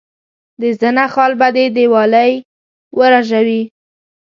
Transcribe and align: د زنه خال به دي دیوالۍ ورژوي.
د 0.61 0.63
زنه 0.79 1.05
خال 1.13 1.31
به 1.39 1.47
دي 1.55 1.65
دیوالۍ 1.75 2.33
ورژوي. 2.99 3.61